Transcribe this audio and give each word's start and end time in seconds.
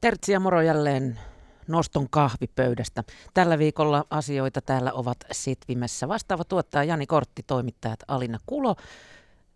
Tertsi 0.00 0.32
ja 0.32 0.40
moro 0.40 0.62
jälleen 0.62 1.20
noston 1.68 2.10
kahvipöydästä. 2.10 3.04
Tällä 3.34 3.58
viikolla 3.58 4.04
asioita 4.10 4.60
täällä 4.60 4.92
ovat 4.92 5.16
Sitvimessä. 5.32 6.08
Vastaava 6.08 6.44
tuottaja 6.44 6.84
Jani 6.84 7.06
Kortti, 7.06 7.42
toimittajat 7.42 8.00
Alina 8.08 8.38
Kulo, 8.46 8.76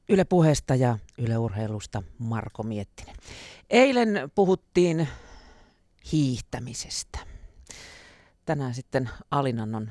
Yle 0.08 0.24
Puheesta 0.24 0.74
ja 0.74 0.98
Yle 1.18 1.38
Urheilusta 1.38 2.02
Marko 2.18 2.62
Miettinen. 2.62 3.16
Eilen 3.70 4.30
puhuttiin 4.34 5.08
hiihtämisestä. 6.12 7.18
Tänään 8.44 8.74
sitten 8.74 9.10
Alinan 9.30 9.74
on 9.74 9.90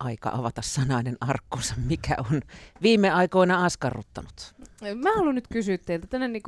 aika 0.00 0.30
avata 0.34 0.62
sanainen 0.62 1.16
arkkunsa, 1.20 1.74
mikä 1.84 2.16
on 2.32 2.40
viime 2.82 3.10
aikoina 3.10 3.64
askarruttanut. 3.64 4.54
Mä 4.94 5.14
haluan 5.14 5.34
nyt 5.34 5.48
kysyä 5.52 5.78
teiltä 5.78 6.06
tänne 6.06 6.28
niin 6.28 6.42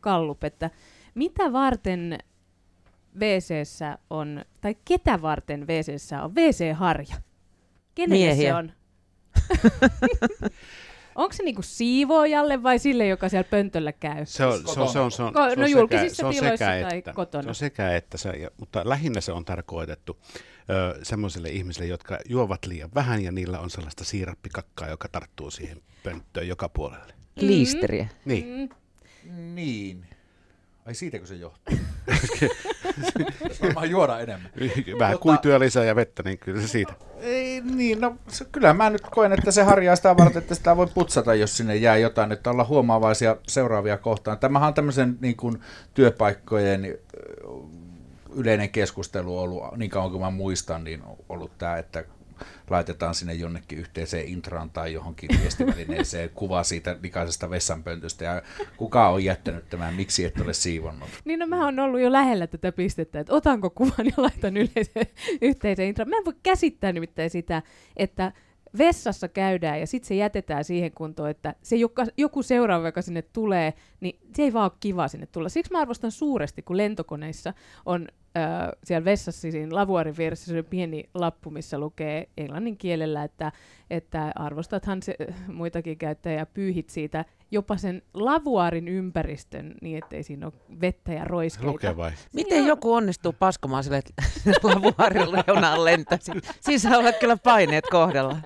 kallup, 0.00 0.44
että 0.44 0.70
mitä 1.14 1.52
varten 1.52 2.18
wc 3.20 3.80
on, 4.10 4.44
tai 4.60 4.76
ketä 4.84 5.22
varten 5.22 5.66
wc 5.66 6.12
on 6.24 6.34
WC-harja? 6.34 7.16
Kenelle 7.94 8.24
Miehiä. 8.24 8.50
se 8.52 8.54
on? 8.54 8.72
Onko 11.14 11.32
se 11.32 11.42
niinku 11.42 11.62
siivoojalle 11.62 12.62
vai 12.62 12.78
sille, 12.78 13.06
joka 13.06 13.28
siellä 13.28 13.48
pöntöllä 13.50 13.92
käy? 13.92 14.26
Se 14.26 14.44
on, 14.46 14.58
se 14.74 14.80
on, 14.80 14.88
se 14.88 14.98
on, 14.98 15.12
se 15.12 15.22
on, 15.22 15.34
Ko- 15.34 15.36
se 15.36 15.40
on 15.42 15.48
no 15.48 15.54
sekä- 15.66 15.78
julkisissa 15.78 16.16
se 16.16 16.26
on 16.26 16.34
tiloissa 16.34 16.64
sekä 16.66 16.88
tai 16.88 16.98
että, 16.98 17.12
kotona. 17.12 17.42
Se 17.42 17.48
on 17.48 17.54
sekä 17.54 17.96
että, 17.96 18.18
se, 18.18 18.30
ja, 18.30 18.50
mutta 18.60 18.82
lähinnä 18.88 19.20
se 19.20 19.32
on 19.32 19.44
tarkoitettu 19.44 20.18
ö, 20.70 20.98
semmoisille 21.04 21.48
ihmisille, 21.48 21.86
jotka 21.86 22.18
juovat 22.28 22.66
liian 22.66 22.90
vähän 22.94 23.22
ja 23.24 23.32
niillä 23.32 23.58
on 23.60 23.70
sellaista 23.70 24.04
siirappikakkaa, 24.04 24.88
joka 24.88 25.08
tarttuu 25.08 25.50
siihen 25.50 25.82
pönttöön 26.02 26.48
joka 26.48 26.68
puolelle. 26.68 27.12
Liisteriä. 27.36 28.08
Niin, 28.24 28.70
Mm, 29.24 29.54
Niin. 29.54 30.06
Ai 30.86 30.94
siitäkö 30.94 31.26
se 31.26 31.34
johtuu? 31.34 31.76
Varmaan 33.62 33.90
juoda 33.90 34.20
enemmän. 34.20 34.50
vähän 34.98 35.14
Mutta- 35.14 35.18
kuituja 35.18 35.58
lisää 35.58 35.84
ja 35.84 35.96
vettä, 35.96 36.22
niin 36.22 36.38
kyllä 36.38 36.60
se 36.60 36.68
siitä. 36.68 36.92
Ei, 37.20 37.60
niin, 37.60 38.00
no 38.00 38.16
se, 38.28 38.44
kyllä 38.52 38.74
mä 38.74 38.90
nyt 38.90 39.02
koen, 39.10 39.32
että 39.32 39.50
se 39.50 39.62
harjaa 39.62 39.96
sitä 39.96 40.16
varten, 40.16 40.42
että 40.42 40.54
sitä 40.54 40.76
voi 40.76 40.86
putsata, 40.86 41.34
jos 41.34 41.56
sinne 41.56 41.76
jää 41.76 41.96
jotain, 41.96 42.32
että 42.32 42.50
olla 42.50 42.64
huomaavaisia 42.64 43.36
seuraavia 43.48 43.98
kohtaan. 43.98 44.38
Tämähän 44.38 44.68
on 44.68 44.74
tämmöisen 44.74 45.18
niin 45.20 45.36
kuin, 45.36 45.60
työpaikkojen 45.94 46.98
yleinen 48.34 48.70
keskustelu 48.70 49.38
ollut, 49.38 49.62
niin 49.76 49.90
kauan 49.90 50.10
kuin 50.10 50.20
mä 50.20 50.30
muistan, 50.30 50.84
niin 50.84 51.02
ollut 51.28 51.58
tämä, 51.58 51.78
että 51.78 52.04
laitetaan 52.70 53.14
sinne 53.14 53.34
jonnekin 53.34 53.78
yhteiseen 53.78 54.28
intraan 54.28 54.70
tai 54.70 54.92
johonkin 54.92 55.30
viestivälineeseen 55.40 56.30
kuva 56.34 56.62
siitä 56.62 56.96
likaisesta 57.02 57.50
vessanpöntöstä 57.50 58.24
ja 58.24 58.42
kuka 58.76 59.08
on 59.08 59.24
jättänyt 59.24 59.68
tämän, 59.70 59.94
miksi 59.94 60.24
et 60.24 60.40
ole 60.40 60.52
siivonnut. 60.52 61.08
Niin 61.24 61.38
no 61.38 61.46
mä 61.46 61.64
oon 61.64 61.78
ollut 61.78 62.00
jo 62.00 62.12
lähellä 62.12 62.46
tätä 62.46 62.72
pistettä, 62.72 63.20
että 63.20 63.34
otanko 63.34 63.70
kuvan 63.70 64.06
ja 64.06 64.12
laitan 64.16 64.56
yleiseen 64.56 65.06
yhteiseen 65.40 65.88
intro. 65.88 66.04
Mä 66.04 66.16
en 66.16 66.24
voi 66.24 66.34
käsittää 66.42 66.92
nimittäin 66.92 67.30
sitä, 67.30 67.62
että 67.96 68.32
vessassa 68.78 69.28
käydään 69.28 69.80
ja 69.80 69.86
sitten 69.86 70.08
se 70.08 70.14
jätetään 70.14 70.64
siihen 70.64 70.92
kuntoon, 70.92 71.30
että 71.30 71.54
se 71.62 71.76
joka, 71.76 72.06
joku 72.16 72.42
seuraava, 72.42 72.88
joka 72.88 73.02
sinne 73.02 73.22
tulee, 73.22 73.74
niin 74.00 74.18
se 74.36 74.42
ei 74.42 74.52
vaan 74.52 74.70
ole 74.70 74.78
kiva 74.80 75.08
sinne 75.08 75.26
tulla. 75.26 75.48
Siksi 75.48 75.72
mä 75.72 75.80
arvostan 75.80 76.10
suuresti, 76.10 76.62
kun 76.62 76.76
lentokoneissa 76.76 77.54
on 77.86 78.08
siellä 78.84 79.04
vessassa 79.04 79.50
siinä 79.50 79.74
lavuaarin 79.74 80.16
vieressä 80.16 80.52
se 80.52 80.62
pieni 80.62 81.04
lappu, 81.14 81.50
missä 81.50 81.78
lukee 81.78 82.28
englannin 82.36 82.76
kielellä, 82.76 83.24
että, 83.24 83.52
että 83.92 84.32
arvostathan 84.34 85.02
se, 85.02 85.14
muitakin 85.52 85.98
käyttäjiä 85.98 86.38
ja 86.38 86.46
pyyhit 86.46 86.88
siitä 86.90 87.24
jopa 87.50 87.76
sen 87.76 88.02
lavuaarin 88.14 88.88
ympäristön 88.88 89.74
niin, 89.82 89.98
ettei 89.98 90.22
siinä 90.22 90.46
ole 90.46 90.52
vettä 90.80 91.12
ja 91.12 91.24
roiskeita. 91.24 91.72
Lukee 91.72 91.96
vai? 91.96 92.12
Miten 92.32 92.66
joku 92.66 92.94
onnistuu 92.94 93.32
paskomaan 93.32 93.84
sille, 93.84 93.98
että 93.98 94.12
lavuaarin 94.62 95.28
reunaan 95.46 95.84
lentäisi? 95.84 96.32
Siis 96.60 96.82
saa 96.82 96.98
olla 96.98 97.12
kyllä 97.12 97.36
paineet 97.36 97.84
kohdalla. 97.90 98.36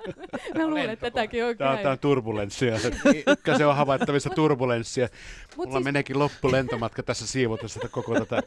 Mä 0.58 0.66
luulen, 0.66 0.91
että 0.91 1.11
tätäkin 1.11 1.44
on 1.44 1.56
Tämä 1.56 1.71
on, 1.71 1.78
tää 1.78 1.92
on 1.92 1.98
turbulenssia. 1.98 2.75
Ykkösen 3.26 3.69
on 3.69 3.76
havaittavissa 3.76 4.31
turbulenssia. 4.31 5.09
Mut 5.56 5.66
Mulla 5.66 5.78
siis- 5.78 5.84
meneekin 5.84 6.19
loppulentomatka 6.19 7.03
tässä 7.03 7.26
siivotessa 7.26 7.88
koko 7.88 8.21
tätä. 8.21 8.42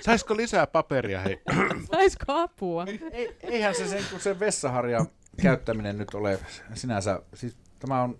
Saisiko 0.00 0.36
lisää 0.36 0.66
paperia, 0.66 1.20
hei? 1.20 1.40
Saisiko 1.92 2.32
apua? 2.32 2.86
Ei, 3.12 3.36
eihän 3.42 3.74
se 3.74 3.88
sen, 3.88 4.04
kun 4.10 4.20
se 4.20 4.40
vessaharjan 4.40 5.06
käyttäminen 5.42 5.98
nyt 5.98 6.14
ole 6.14 6.38
sinänsä, 6.74 7.22
siis 7.34 7.56
tämä 7.78 8.02
on, 8.02 8.18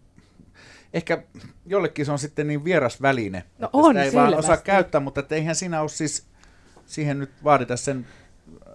ehkä 0.92 1.22
jollekin 1.66 2.06
se 2.06 2.12
on 2.12 2.18
sitten 2.18 2.46
niin 2.46 2.64
vieras 2.64 3.02
väline, 3.02 3.44
No 3.58 3.66
että 3.66 3.68
on, 3.72 3.94
sitä 3.94 4.02
ei 4.02 4.12
vaan 4.12 4.34
osaa 4.34 4.56
käyttää, 4.56 5.00
mutta 5.00 5.20
että 5.20 5.34
eihän 5.34 5.54
siinä 5.54 5.80
ole 5.80 5.88
siis, 5.88 6.26
siihen 6.86 7.18
nyt 7.18 7.30
vaadita 7.44 7.76
sen, 7.76 8.06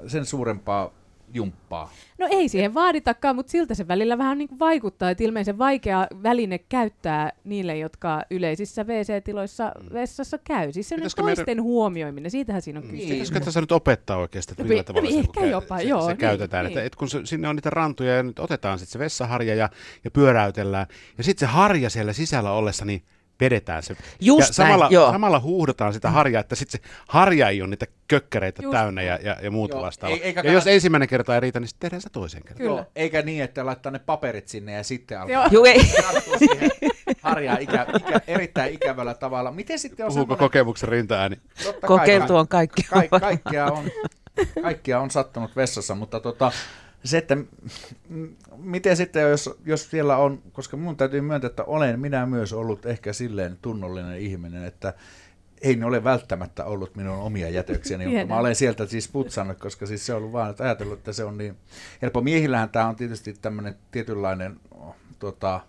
sen 0.07 0.25
suurempaa 0.25 0.93
jumppaa. 1.35 1.91
No 2.17 2.27
ei 2.31 2.49
siihen 2.49 2.73
vaaditakaan, 2.73 3.35
mutta 3.35 3.51
siltä 3.51 3.73
se 3.73 3.87
välillä 3.87 4.17
vähän 4.17 4.37
niin 4.37 4.47
kuin 4.47 4.59
vaikuttaa, 4.59 5.09
että 5.09 5.23
ilmeisen 5.23 5.57
vaikea 5.57 6.07
väline 6.23 6.57
käyttää 6.57 7.31
niille, 7.43 7.77
jotka 7.77 8.21
yleisissä 8.31 8.83
WC-tiloissa 8.83 9.71
vessassa 9.93 10.37
käy. 10.37 10.73
Siis 10.73 10.89
se 10.89 10.95
Mm. 10.95 10.99
Pitäisikö 10.99 11.23
meidän- 11.23 11.35
toisten 11.35 11.63
huomioiminen, 11.63 12.31
siitähän 12.31 12.61
siinä 12.61 12.79
on 12.79 12.83
kyse. 12.83 12.95
Niin. 12.97 13.09
Pitäisikö 13.09 13.39
tässä 13.39 13.61
nyt 13.61 13.71
opettaa 13.71 14.17
oikeasti, 14.17 14.51
että 14.53 14.63
No, 14.63 14.67
millä 14.67 14.79
vi- 14.79 14.83
tavalla 14.83 15.09
se, 15.11 15.17
ehkä 15.19 15.41
käy- 15.41 15.49
jopa, 15.49 15.77
se, 15.77 15.83
joo, 15.83 16.01
se 16.01 16.07
niin, 16.07 16.17
käytetään. 16.17 16.65
niin. 16.65 16.71
Että, 16.77 16.83
et 16.87 16.95
kun 16.95 17.09
se, 17.09 17.19
sinne 17.23 17.47
on 17.47 17.55
niitä 17.55 17.69
rantuja 17.69 18.15
ja 18.15 18.23
nyt 18.23 18.39
otetaan 18.39 18.79
sitten 18.79 18.93
se 18.93 18.99
vessaharja 18.99 19.55
ja, 19.55 19.69
ja 20.03 20.11
pyöräytellään. 20.11 20.87
Ja 21.17 21.23
sitten 21.23 21.47
se 21.47 21.53
harja 21.53 21.89
siellä 21.89 22.13
sisällä 22.13 22.51
ollessa, 22.51 22.85
niin 22.85 23.01
vedetään 23.39 23.83
se. 23.83 23.95
Just 24.21 24.39
ja 24.57 24.63
näin, 24.63 24.73
samalla, 24.73 24.87
joo. 24.91 25.11
samalla 25.11 25.39
huuhdotaan 25.39 25.93
sitä 25.93 26.09
harjaa, 26.11 26.39
että 26.41 26.55
sitten 26.55 26.81
se 26.81 26.87
harja 27.07 27.49
ei 27.49 27.61
ole 27.61 27.69
niitä 27.69 27.85
kökkäreitä 28.07 28.61
Just 28.63 28.71
täynnä 28.71 29.01
ja, 29.01 29.19
ja, 29.23 29.37
ja 29.41 29.51
muuta 29.51 29.75
Joo, 29.75 29.83
vastaavaa. 29.85 30.17
ei- 30.17 30.23
eikä 30.23 30.41
Ja 30.43 30.51
jos 30.51 30.63
kannata- 30.63 30.69
ensimmäinen 30.73 31.07
kerta 31.09 31.33
ei 31.35 31.39
riitä, 31.39 31.59
niin 31.59 31.67
sitten 31.67 31.87
tehdään 31.87 32.01
se 32.01 32.09
toisen 32.09 32.41
kerran. 32.43 32.57
Kyllä. 32.57 32.75
Joo, 32.75 32.85
eikä 32.95 33.21
niin, 33.21 33.43
että 33.43 33.65
laittaa 33.65 33.91
ne 33.91 33.99
paperit 33.99 34.47
sinne 34.47 34.71
ja 34.71 34.83
sitten 34.83 35.19
alkaa 35.21 35.47
Joo. 35.51 35.65
Ei. 35.65 35.81
harjaan 37.21 37.61
ikä, 37.61 37.85
ikä, 37.99 38.21
erittäin 38.27 38.73
ikävällä 38.73 39.13
tavalla. 39.13 39.51
Miten 39.51 39.79
sitten 39.79 40.05
on 40.05 40.07
Puhuuko 40.11 40.23
semmoinen- 40.33 40.39
kokemuksen 40.45 40.89
rintaääni? 40.89 41.37
Kokeiltu 41.87 42.35
on 42.35 42.47
kaikki. 42.47 42.83
Ka- 42.83 43.19
kaikkea, 43.19 43.65
on, 43.65 43.89
kaikkea 44.61 44.99
on 44.99 45.11
sattunut 45.11 45.55
vessassa, 45.55 45.95
mutta 45.95 46.19
tota, 46.19 46.51
se, 47.05 47.17
että 47.17 47.37
miten 48.57 48.97
sitten, 48.97 49.29
jos, 49.29 49.49
jos 49.65 49.89
siellä 49.89 50.17
on, 50.17 50.41
koska 50.51 50.77
minun 50.77 50.97
täytyy 50.97 51.21
myöntää, 51.21 51.47
että 51.47 51.63
olen 51.63 51.99
minä 51.99 52.25
myös 52.25 52.53
ollut 52.53 52.85
ehkä 52.85 53.13
silleen 53.13 53.57
tunnollinen 53.61 54.19
ihminen, 54.19 54.63
että 54.63 54.93
ei 55.61 55.75
ne 55.75 55.85
ole 55.85 56.03
välttämättä 56.03 56.65
ollut 56.65 56.95
minun 56.95 57.17
omia 57.17 57.49
jätöksiäni, 57.49 58.03
mutta 58.05 58.15
Tiedän. 58.15 58.27
mä 58.27 58.37
olen 58.37 58.55
sieltä 58.55 58.85
siis 58.85 59.07
putsannut, 59.07 59.57
koska 59.57 59.85
siis 59.85 60.05
se 60.05 60.13
on 60.13 60.17
ollut 60.17 60.33
vaan, 60.33 60.49
että 60.49 60.63
ajatellut, 60.63 60.99
että 60.99 61.13
se 61.13 61.23
on 61.23 61.37
niin 61.37 61.57
helppo. 62.01 62.21
Miehillähän 62.21 62.69
tämä 62.69 62.87
on 62.87 62.95
tietysti 62.95 63.33
tämmöinen 63.41 63.75
tietynlainen 63.91 64.59
tota, 65.19 65.59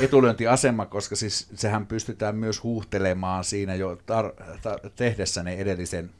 etulyöntiasema, 0.00 0.86
koska 0.86 1.16
siis 1.16 1.48
sehän 1.54 1.86
pystytään 1.86 2.36
myös 2.36 2.62
huuhtelemaan 2.62 3.44
siinä 3.44 3.74
jo 3.74 3.94
tar- 3.94 4.42
tar- 4.42 4.90
tehdessä 4.96 5.42
ne 5.42 5.54
edellisen 5.54 6.10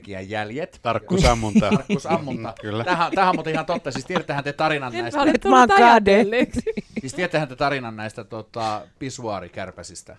tekijän 0.00 0.30
jäljet. 0.30 0.78
Tarkkuusammunta. 0.82 1.70
Tarkkuusammunta. 1.70 2.54
Kyllä. 2.60 2.84
Tähän, 2.84 3.12
tähän 3.14 3.28
on 3.30 3.36
muuten 3.36 3.52
ihan 3.52 3.66
totta. 3.66 3.90
Siis 3.90 4.04
tiedättehän 4.04 4.44
te 4.44 4.52
tarinan 4.52 4.92
Nyt 4.92 5.02
näistä, 5.02 5.18
mä 5.18 5.22
olen 5.22 5.34
Et 5.34 5.44
mä 5.44 5.58
oon 5.60 5.68
tullut 5.68 5.80
kade. 5.84 5.90
ajatelleeksi. 5.90 6.60
siis 7.00 7.14
tiedättehän 7.14 7.48
te 7.48 7.56
tarinan 7.56 7.96
näistä 7.96 8.24
tota, 8.24 8.86
pisuaarikärpäsistä. 8.98 10.16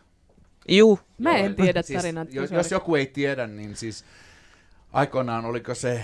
Juu, 0.70 1.00
Mä 1.18 1.38
en 1.38 1.56
tiedä 1.56 1.82
siis, 1.82 1.98
tarinan. 2.02 2.28
jo- 2.32 2.44
Jos 2.44 2.72
joku 2.72 2.96
ei 2.96 3.06
tiedä, 3.06 3.48
niin 3.48 3.76
siis 3.76 4.06
aikoinaan 4.94 5.46
oliko 5.46 5.76
se, 5.76 6.02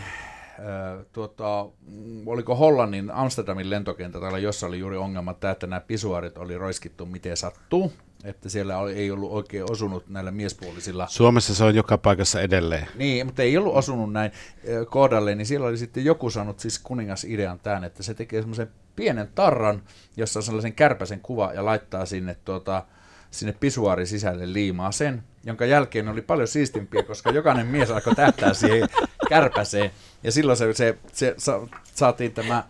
tuota, 1.11 1.65
mm, 1.87 2.27
oliko 2.27 2.55
Hollannin 2.55 3.11
Amsterdamin 3.11 3.69
lentokentällä, 3.69 4.39
jossa 4.39 4.67
oli 4.67 4.79
juuri 4.79 4.97
ongelma 4.97 5.33
tämä, 5.33 5.51
että 5.51 5.67
nämä 5.67 5.79
pisuaarit 5.79 6.37
oli 6.37 6.57
roiskittu 6.57 7.05
miten 7.05 7.37
sattuu, 7.37 7.93
että 8.23 8.49
siellä 8.49 8.77
oli, 8.77 8.93
ei 8.93 9.11
ollut 9.11 9.31
oikein 9.31 9.71
osunut 9.71 10.09
näillä 10.09 10.31
miespuolisilla 10.31 11.07
Suomessa 11.09 11.55
se 11.55 11.63
on 11.63 11.75
joka 11.75 11.97
paikassa 11.97 12.41
edelleen. 12.41 12.87
niin, 12.95 13.25
mutta 13.25 13.41
ei 13.41 13.57
ollut 13.57 13.75
osunut 13.75 14.13
näin 14.13 14.31
ö, 14.67 14.85
kohdalle, 14.85 15.35
niin 15.35 15.45
siellä 15.45 15.67
oli 15.67 15.77
sitten 15.77 16.05
joku 16.05 16.29
saanut 16.29 16.59
siis 16.59 16.79
kuningas 16.79 17.23
idean 17.23 17.59
tämän, 17.59 17.83
että 17.83 18.03
se 18.03 18.13
tekee 18.13 18.41
semmoisen 18.41 18.71
pienen 18.95 19.29
tarran, 19.35 19.81
jossa 20.17 20.39
on 20.39 20.43
sellaisen 20.43 20.73
kärpäsen 20.73 21.19
kuva 21.19 21.53
ja 21.53 21.65
laittaa 21.65 22.05
sinne, 22.05 22.35
tuota, 22.45 22.85
sinne 23.31 23.55
pisuaarin 23.59 24.07
sisälle 24.07 24.53
liimaa 24.53 24.91
sen, 24.91 25.23
jonka 25.45 25.65
jälkeen 25.65 26.07
oli 26.07 26.21
paljon 26.21 26.47
siistimpiä, 26.47 27.03
koska 27.03 27.31
jokainen 27.31 27.67
mies 27.67 27.91
alkoi 27.91 28.15
tähtää 28.15 28.53
siihen 28.53 28.89
kärpäseen. 29.29 29.91
Ja 30.23 30.31
silloin 30.31 30.57
se, 30.57 30.73
se, 30.73 30.97
se 31.13 31.35
sa, 31.37 31.67
saatiin 31.95 32.31
tämä... 32.31 32.63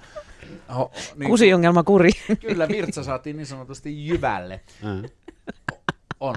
Ho, 0.75 0.91
niin, 1.15 1.29
kusiongelma 1.29 1.83
kuri. 1.83 2.11
Kyllä, 2.41 2.67
virtsa 2.67 3.03
saatiin 3.03 3.37
niin 3.37 3.45
sanotusti 3.45 4.07
jyvälle. 4.07 4.61
Mm. 4.83 5.09
On. 6.19 6.35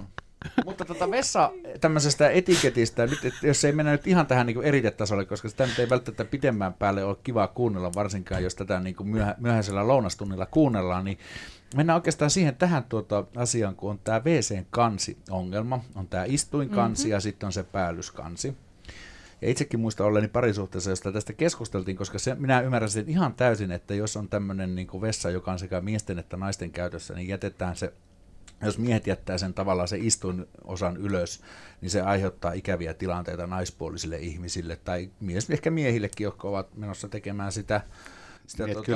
Mutta 0.64 0.84
tota 0.84 1.10
vessa 1.10 1.52
tämmöisestä 1.80 2.30
etiketistä, 2.30 3.06
nyt, 3.06 3.24
että 3.24 3.46
jos 3.46 3.64
ei 3.64 3.72
mennä 3.72 3.92
nyt 3.92 4.06
ihan 4.06 4.26
tähän 4.26 4.46
niin 4.46 4.62
eritetasolle, 4.62 5.24
koska 5.24 5.48
sitä 5.48 5.66
nyt 5.66 5.78
ei 5.78 5.90
välttämättä 5.90 6.24
pitemmän 6.24 6.74
päälle 6.74 7.04
ole 7.04 7.16
kiva 7.22 7.46
kuunnella, 7.46 7.94
varsinkaan 7.94 8.42
jos 8.42 8.54
tätä 8.54 8.80
niin 8.80 8.96
kuin 8.96 9.08
myöhä, 9.08 9.34
myöhäisellä 9.38 9.88
lounastunnilla 9.88 10.46
kuunnellaan, 10.46 11.04
niin 11.04 11.18
mennään 11.76 11.94
oikeastaan 11.94 12.30
siihen 12.30 12.56
tähän 12.56 12.84
tuota 12.84 13.24
asiaan, 13.36 13.76
kun 13.76 13.90
on 13.90 13.98
tämä 13.98 14.20
WCn 14.24 14.66
kansi-ongelma. 14.70 15.84
On 15.94 16.08
tämä 16.08 16.24
istuinkansi 16.24 17.02
mm-hmm. 17.02 17.12
ja 17.12 17.20
sitten 17.20 17.46
on 17.46 17.52
se 17.52 17.62
päällyskansi. 17.62 18.56
Ja 19.42 19.48
itsekin 19.48 19.80
muistan 19.80 20.06
olleeni 20.06 20.28
parisuhteessa, 20.28 20.90
josta 20.90 21.12
tästä 21.12 21.32
keskusteltiin, 21.32 21.96
koska 21.96 22.18
se, 22.18 22.34
minä 22.34 22.60
ymmärrän 22.60 22.90
ihan 23.06 23.34
täysin, 23.34 23.72
että 23.72 23.94
jos 23.94 24.16
on 24.16 24.28
tämmöinen 24.28 24.74
niin 24.74 25.00
vessa, 25.00 25.30
joka 25.30 25.52
on 25.52 25.58
sekä 25.58 25.80
miesten 25.80 26.18
että 26.18 26.36
naisten 26.36 26.70
käytössä, 26.70 27.14
niin 27.14 27.28
jätetään 27.28 27.76
se 27.76 27.92
jos 28.62 28.78
miehet 28.78 29.06
jättää 29.06 29.38
sen 29.38 29.54
tavallaan 29.54 29.88
se 29.88 29.98
istuin 29.98 30.46
osan 30.64 30.96
ylös, 30.96 31.40
niin 31.80 31.90
se 31.90 32.00
aiheuttaa 32.00 32.52
ikäviä 32.52 32.94
tilanteita 32.94 33.46
naispuolisille 33.46 34.16
ihmisille 34.16 34.76
tai 34.76 35.10
mies, 35.20 35.50
ehkä 35.50 35.70
miehillekin, 35.70 36.24
jotka 36.24 36.48
ovat 36.48 36.76
menossa 36.76 37.08
tekemään 37.08 37.52
sitä, 37.52 37.80
sitä 38.46 38.64
tuota, 38.66 38.92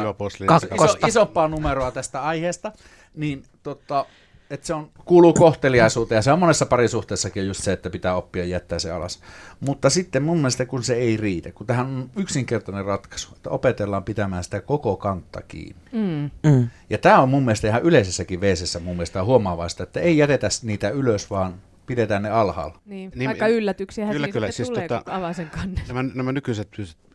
iso, 0.75 1.07
isompaa 1.07 1.49
numeroa 1.49 1.91
tästä 1.91 2.23
aiheesta. 2.23 2.73
Niin 3.15 3.45
tota, 3.63 4.07
että 4.51 4.67
se 4.67 4.75
on, 4.75 4.91
kuuluu 5.05 5.33
kohteliaisuuteen 5.33 6.17
ja 6.17 6.23
se 6.23 6.33
on 6.33 6.39
monessa 6.39 6.67
parisuhteessakin 6.67 7.47
just 7.47 7.63
se, 7.63 7.73
että 7.73 7.91
pitää 7.91 8.17
oppia 8.17 8.45
jättää 8.45 8.79
se 8.79 8.91
alas. 8.91 9.21
Mutta 9.61 9.91
sitten 9.91 10.23
mun 10.23 10.37
mielestä 10.37 10.67
kun 10.67 10.85
se 10.85 10.95
ei 10.95 11.17
riitä, 11.17 11.53
kun 11.53 11.67
tähän 11.67 11.87
on 11.87 12.11
yksinkertainen 12.17 12.85
ratkaisu, 12.85 13.29
että 13.37 13.51
opetellaan 13.51 14.05
pitämään 14.05 14.45
sitä 14.45 14.61
koko 14.61 14.97
kantta 14.97 15.43
kiinni. 15.43 15.83
Mm. 15.93 16.31
Mm. 16.51 16.69
Ja 16.91 16.99
tämä 16.99 17.21
on 17.21 17.29
mun 17.29 17.43
mielestä 17.43 17.69
ihan 17.69 17.83
yleisessäkin 17.83 18.41
veesessä 18.41 18.81
mun 18.81 18.97
mielestä 18.97 19.25
huomaavaista, 19.25 19.83
että 19.83 20.01
ei 20.01 20.17
jätetä 20.17 20.49
niitä 20.63 20.91
ylös, 20.91 21.31
vaan 21.31 21.55
pidetään 21.91 22.23
ne 22.23 22.31
alhaalla. 22.31 22.81
Niin, 22.85 23.13
niin 23.15 23.29
aika 23.29 23.49
yllätyksiä 23.49 24.11
kyllä, 24.13 24.29
kyllä, 24.29 24.51
siis 24.51 24.69
tulee, 24.69 24.89
tota, 24.89 25.03
kun 25.05 25.15
avaa 25.15 25.33
sen 25.33 25.51
kannen. 25.51 25.85
Nämä, 25.89 26.03
nämä 26.03 26.33
nykyiset, 26.33 26.69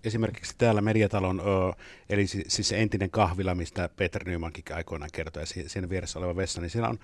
esimerkiksi 0.03 0.55
täällä 0.57 0.81
Mediatalon, 0.81 1.39
ö, 1.39 1.73
eli 2.09 2.27
siis, 2.27 2.45
siis 2.47 2.69
se 2.69 2.81
entinen 2.81 3.09
kahvila, 3.09 3.55
mistä 3.55 3.89
Peter 3.95 4.23
Nymankin 4.23 4.63
aikoinaan 4.75 5.09
kertoi, 5.13 5.43
ja 5.43 5.69
siinä 5.69 5.89
vieressä 5.89 6.19
oleva 6.19 6.35
vessa, 6.35 6.61
niin 6.61 6.69
siellä 6.69 6.89
on 6.89 6.99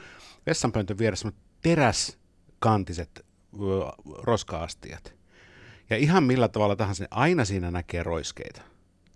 vessanpöntön 0.45 0.97
vieressä 0.97 1.31
teräskantiset 1.61 3.25
ö, 3.53 3.57
roska-astiat. 4.23 5.13
Ja 5.89 5.97
ihan 5.97 6.23
millä 6.23 6.47
tavalla 6.47 6.75
tahansa, 6.75 7.03
niin 7.03 7.09
aina 7.11 7.45
siinä 7.45 7.71
näkee 7.71 8.03
roiskeita. 8.03 8.61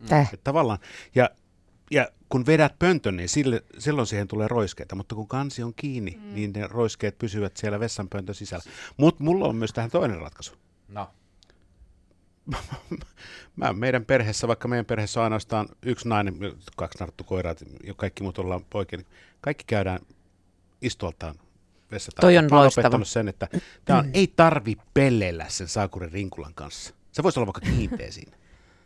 Täh. 0.10 0.32
tavallaan, 0.44 0.80
ja 1.16 1.30
ja 1.92 2.08
kun 2.30 2.46
vedät 2.46 2.80
pöntön, 2.80 3.18
niin 3.18 3.30
sille, 3.30 3.64
silloin 3.78 4.08
siihen 4.08 4.28
tulee 4.28 4.48
roiskeita, 4.48 4.96
mutta 4.96 5.16
kun 5.16 5.28
kansi 5.28 5.64
on 5.64 5.74
kiinni, 5.76 6.20
mm. 6.22 6.34
niin 6.36 6.54
ne 6.54 6.68
roiskeet 6.68 7.18
pysyvät 7.18 7.58
siellä 7.58 7.80
vessanpöntön 7.80 8.36
sisällä. 8.36 8.64
Mutta 8.98 9.24
mulla 9.24 9.48
on 9.48 9.56
myös 9.56 9.74
tähän 9.74 9.92
toinen 9.92 10.20
ratkaisu. 10.20 10.54
No. 10.88 11.10
Mä, 13.56 13.74
meidän 13.74 14.06
perheessä, 14.06 14.48
vaikka 14.48 14.68
meidän 14.68 14.86
perheessä 14.86 15.20
on 15.20 15.24
ainoastaan 15.24 15.68
yksi 15.82 16.10
nainen, 16.10 16.40
kaksi 16.76 17.00
narttukoiraa 17.00 17.56
ja 17.84 17.94
kaikki 17.94 18.24
muut 18.24 18.40
ollaan 18.40 18.66
poikia, 18.70 18.98
niin 18.98 19.08
kaikki 19.42 19.64
käydään 19.68 20.00
istualtaan 20.82 21.36
vessata. 21.92 22.22
Toi 22.22 22.38
on 22.38 22.48
loistava. 22.52 23.06
sen, 23.06 23.28
että 23.28 23.48
tää 23.86 23.98
on, 23.98 24.10
ei 24.14 24.34
tarvi 24.36 24.76
pelleillä 24.94 25.46
sen 25.50 25.68
saakurin 25.68 26.12
rinkulan 26.12 26.54
kanssa. 26.54 26.94
Se 27.12 27.24
voisi 27.24 27.40
olla 27.40 27.54
vaikka 27.54 27.72
kiinteä 27.72 28.12
siinä. 28.18 28.38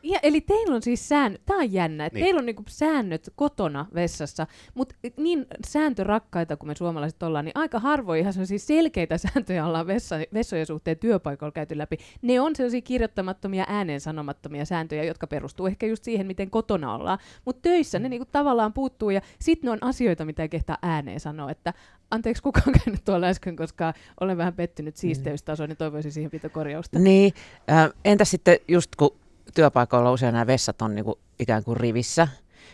Ja, 0.04 0.20
eli 0.24 0.42
teillä 0.42 0.76
on 0.76 0.82
siis 0.82 1.10
säännöt, 1.10 1.42
tämä 1.46 1.60
on 1.60 1.74
jännä, 1.74 2.06
että 2.06 2.20
niin. 2.20 2.26
teillä 2.26 2.40
on 2.40 2.46
niinku 2.46 2.64
säännöt 2.68 3.30
kotona 3.36 3.86
vessassa, 3.94 4.48
mutta 4.74 4.96
niin 5.18 5.46
sääntörakkaita 5.68 6.58
kuin 6.58 6.68
me 6.68 6.76
suomalaiset 6.76 7.24
ollaan, 7.24 7.46
niin 7.46 7.58
aika 7.58 7.80
harvoin 7.80 8.20
ihan 8.20 8.34
siis 8.34 8.68
selkeitä 8.68 9.18
sääntöjä 9.34 9.66
ollaan 9.66 9.88
vessa, 9.88 10.16
vessojen 10.34 10.66
suhteen 10.66 10.98
työpaikoilla 10.98 11.52
käyty 11.52 11.78
läpi. 11.78 11.98
Ne 12.22 12.40
on 12.40 12.56
sellaisia 12.56 12.82
kirjoittamattomia, 12.82 13.66
ääneen 13.68 14.02
sanomattomia 14.02 14.66
sääntöjä, 14.66 15.04
jotka 15.04 15.28
perustuu 15.28 15.68
ehkä 15.68 15.86
just 15.86 16.04
siihen, 16.04 16.28
miten 16.28 16.50
kotona 16.50 16.96
ollaan, 16.96 17.20
mutta 17.46 17.62
töissä 17.62 18.00
ne 18.00 18.10
niinku 18.10 18.28
tavallaan 18.32 18.74
puuttuu 18.74 19.10
ja 19.10 19.22
sitten 19.40 19.68
ne 19.68 19.72
on 19.72 19.84
asioita, 19.84 20.26
mitä 20.26 20.42
ei 20.42 20.50
kehtaa 20.50 20.78
ääneen 20.82 21.20
sanoa, 21.20 21.52
että 21.52 21.74
anteeksi 22.12 22.44
kukaan 22.44 22.72
käynyt 22.86 23.04
tuolla 23.06 23.28
äsken, 23.28 23.56
koska 23.56 23.94
olen 24.22 24.38
vähän 24.38 24.54
pettynyt 24.54 24.96
mm. 24.96 25.00
siisteystasoon, 25.00 25.70
niin 25.70 25.78
toivoisin 25.78 26.12
siihen 26.12 26.32
pitokorjausta. 26.32 27.00
Niin, 27.00 27.34
äh, 27.72 27.90
entä 28.06 28.26
sitten 28.26 28.60
just 28.68 28.96
kun 28.96 29.20
työpaikoilla 29.54 30.12
usein 30.12 30.34
nämä 30.34 30.48
vessat 30.48 30.82
on 30.82 30.96
niin 30.96 31.06
kuin 31.06 31.16
ikään 31.40 31.64
kuin 31.64 31.78
rivissä, 31.78 32.28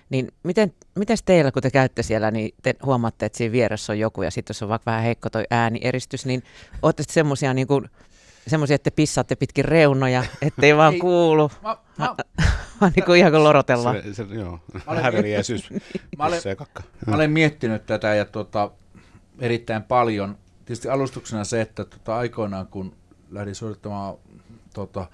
niin 0.10 0.32
miten, 0.44 0.74
miten 0.96 1.18
teillä, 1.26 1.52
kun 1.52 1.62
te 1.62 1.72
käytte 1.72 2.04
siellä, 2.04 2.32
niin 2.32 2.56
te 2.64 2.76
huomaatte, 2.84 3.26
että 3.26 3.38
siinä 3.38 3.52
vieressä 3.52 3.94
on 3.94 4.00
joku 4.00 4.22
ja 4.22 4.32
sitten 4.32 4.54
jos 4.54 4.64
on 4.64 4.70
vaikka 4.70 4.92
vähän 4.92 5.04
heikko 5.04 5.30
toi 5.30 5.44
äänieristys, 5.52 6.26
niin 6.26 6.44
olette 6.82 7.04
sitten 7.04 7.14
semmoisia 7.14 7.54
niin 7.54 7.68
kuin, 7.68 7.90
semmoisia, 8.48 8.76
että 8.76 8.92
te 8.92 8.96
pissaatte 8.96 9.36
pitkin 9.36 9.66
reunoja, 9.66 10.24
ettei 10.42 10.78
vaan 10.78 10.94
Ei, 10.94 11.00
kuulu. 11.00 11.52
Mä, 11.64 11.78
mä, 11.98 12.16
vaan 12.82 12.92
niin 12.96 13.06
kuin 13.06 13.20
ihan 13.20 13.32
kuin 13.32 13.44
lorotellaan. 13.44 13.96
Se, 14.04 14.14
se, 14.14 14.24
joo, 14.24 14.60
häveliäisyys. 15.02 15.70
mä, 16.18 16.26
olen, 16.26 16.42
mä 17.08 17.16
olen 17.16 17.32
miettinyt 17.32 17.86
tätä 17.86 18.16
ja 18.16 18.26
tuota, 18.26 18.72
erittäin 19.40 19.84
paljon. 19.84 20.38
Tietysti 20.66 20.90
alustuksena 20.90 21.44
se, 21.44 21.62
että 21.62 21.86
tuota, 21.86 22.18
aikoinaan 22.18 22.68
kun 22.68 22.96
lähdin 23.30 23.56
suorittamaan 23.56 24.16
tuota, 24.74 25.08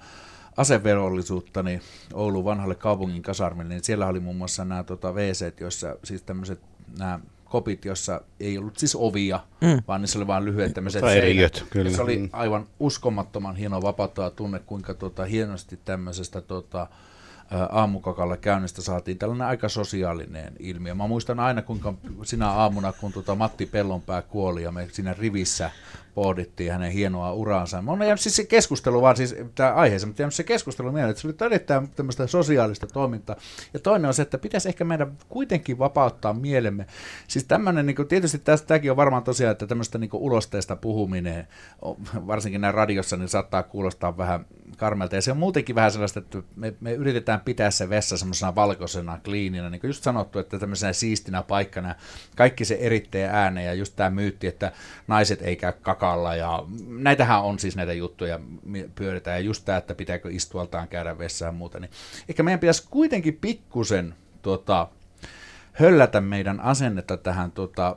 asevelvollisuutta 0.56 1.62
niin 1.62 1.80
Oulun 2.14 2.44
vanhalle 2.44 2.74
kaupungin 2.74 3.22
kasarmille, 3.22 3.74
niin 3.74 3.84
siellä 3.84 4.06
oli 4.06 4.20
muun 4.20 4.36
muassa 4.36 4.64
nämä 4.64 4.82
tota, 4.82 5.12
WC, 5.12 5.60
joissa 5.60 5.96
siis 6.04 6.22
tämmöiset 6.22 6.60
nämä 6.98 7.20
kopit, 7.44 7.84
jossa 7.84 8.20
ei 8.40 8.58
ollut 8.58 8.78
siis 8.78 8.96
ovia, 8.96 9.40
mm. 9.60 9.82
vaan 9.88 10.00
niissä 10.00 10.18
oli 10.18 10.26
vain 10.26 10.44
lyhyet 10.44 10.74
tämmöiset 10.74 11.00
seinät. 11.00 11.64
Kyllä. 11.70 11.90
se 11.90 12.02
oli 12.02 12.16
mm. 12.16 12.28
aivan 12.32 12.66
uskomattoman 12.80 13.56
hieno 13.56 13.82
vapauttava 13.82 14.30
tunne, 14.30 14.58
kuinka 14.58 14.94
tota, 14.94 15.24
hienosti 15.24 15.78
tämmöisestä 15.84 16.40
tota, 16.40 16.86
aamukakalla 17.70 18.36
käynnistä 18.36 18.82
saatiin 18.82 19.18
tällainen 19.18 19.46
aika 19.46 19.68
sosiaalinen 19.68 20.52
ilmiö. 20.58 20.94
Mä 20.94 21.06
muistan 21.06 21.40
aina, 21.40 21.62
kuinka 21.62 21.94
sinä 22.22 22.50
aamuna, 22.50 22.92
kun 22.92 23.12
tuota 23.12 23.34
Matti 23.34 23.66
Pellonpää 23.66 24.22
kuoli 24.22 24.62
ja 24.62 24.72
me 24.72 24.88
siinä 24.92 25.14
rivissä 25.18 25.70
pohdittiin 26.14 26.72
hänen 26.72 26.92
hienoa 26.92 27.32
uraansa. 27.32 27.82
Mä 27.82 28.04
jäänyt 28.04 28.20
siis 28.20 28.36
se 28.36 28.44
keskustelu, 28.44 29.02
vaan 29.02 29.16
siis 29.16 29.36
tämä 29.54 29.72
aiheeseen, 29.72 30.08
mutta 30.08 30.30
se 30.30 30.44
keskustelu 30.44 30.92
mieleen, 30.92 31.10
että 31.10 31.22
se 31.22 31.28
oli 31.28 31.34
erittäin 31.40 31.88
tämmöistä 31.88 32.26
sosiaalista 32.26 32.86
toimintaa. 32.86 33.36
Ja 33.74 33.80
toinen 33.80 34.08
on 34.08 34.14
se, 34.14 34.22
että 34.22 34.38
pitäisi 34.38 34.68
ehkä 34.68 34.84
meidän 34.84 35.12
kuitenkin 35.28 35.78
vapauttaa 35.78 36.32
mielemme. 36.32 36.86
Siis 37.28 37.44
tämmöinen, 37.44 37.86
niin 37.86 38.08
tietysti 38.08 38.38
tästäkin 38.38 38.90
on 38.90 38.96
varmaan 38.96 39.22
tosiaan, 39.22 39.52
että 39.52 39.66
tämmöistä 39.66 39.98
niin 39.98 40.10
ulosteesta 40.12 40.76
puhuminen, 40.76 41.48
varsinkin 42.26 42.60
näin 42.60 42.74
radiossa, 42.74 43.16
niin 43.16 43.28
saattaa 43.28 43.62
kuulostaa 43.62 44.16
vähän 44.16 44.46
karmelta. 44.76 45.14
Ja 45.14 45.22
se 45.22 45.30
on 45.30 45.36
muutenkin 45.36 45.74
vähän 45.74 45.90
sellaista, 45.90 46.18
että 46.18 46.42
me, 46.56 46.74
me 46.80 46.92
yritetään 46.92 47.40
pitää 47.44 47.70
se 47.70 47.88
vessa 47.88 48.16
semmoisena 48.16 48.54
valkoisena, 48.54 49.20
kliininä, 49.24 49.70
niin 49.70 49.80
kuin 49.80 49.88
just 49.88 50.04
sanottu, 50.04 50.38
että 50.38 50.58
tämmöisenä 50.58 50.92
siistinä 50.92 51.42
paikkana, 51.42 51.94
kaikki 52.36 52.64
se 52.64 52.74
eritteen 52.80 53.30
ääne 53.30 53.64
ja 53.64 53.74
just 53.74 53.96
tämä 53.96 54.10
myytti, 54.10 54.46
että 54.46 54.72
naiset 55.06 55.42
ei 55.42 55.56
käy 55.56 55.72
kakalla 55.82 56.34
ja 56.34 56.64
näitähän 56.86 57.42
on 57.42 57.58
siis 57.58 57.76
näitä 57.76 57.92
juttuja 57.92 58.40
pyöritään. 58.94 59.36
Ja 59.36 59.44
just 59.44 59.64
tämä, 59.64 59.78
että 59.78 59.94
pitääkö 59.94 60.30
istualtaan 60.30 60.88
käydä 60.88 61.18
vessaan 61.18 61.48
ja 61.54 61.58
muuta, 61.58 61.80
niin 61.80 61.90
ehkä 62.28 62.42
meidän 62.42 62.60
pitäisi 62.60 62.86
kuitenkin 62.90 63.38
pikkusen 63.40 64.14
tota, 64.42 64.88
höllätä 65.72 66.20
meidän 66.20 66.60
asennetta 66.60 67.16
tähän 67.16 67.52
tota, 67.52 67.96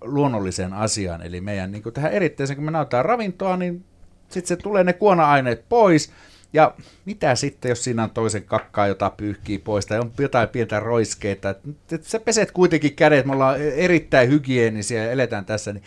luonnolliseen 0.00 0.72
asiaan, 0.72 1.22
eli 1.22 1.40
meidän 1.40 1.72
niin 1.72 1.82
tähän 1.94 2.12
eritteeseen, 2.12 2.56
kun 2.56 2.64
me 2.64 2.70
nautaan 2.70 3.04
ravintoa, 3.04 3.56
niin 3.56 3.84
sitten 4.28 4.48
se 4.48 4.56
tulee 4.56 4.84
ne 4.84 4.92
kuona-aineet 4.92 5.68
pois, 5.68 6.12
ja 6.52 6.74
mitä 7.04 7.34
sitten, 7.34 7.68
jos 7.68 7.84
siinä 7.84 8.02
on 8.02 8.10
toisen 8.10 8.44
kakkaa, 8.44 8.86
jota 8.86 9.10
pyyhkii 9.10 9.58
pois, 9.58 9.86
tai 9.86 9.98
on 9.98 10.12
jotain 10.18 10.48
pientä 10.48 10.80
roiskeita, 10.80 11.50
että 11.50 11.98
sä 12.02 12.20
peset 12.20 12.50
kuitenkin 12.50 12.94
kädet, 12.94 13.26
me 13.26 13.32
ollaan 13.32 13.60
erittäin 13.60 14.28
hygienisiä 14.28 15.04
ja 15.04 15.12
eletään 15.12 15.44
tässä, 15.44 15.72
niin 15.72 15.82